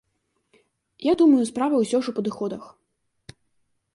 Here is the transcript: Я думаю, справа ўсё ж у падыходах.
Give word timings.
Я 1.07 1.13
думаю, 1.19 1.41
справа 1.51 1.75
ўсё 1.83 1.97
ж 2.07 2.13
у 2.13 2.17
падыходах. 2.19 2.63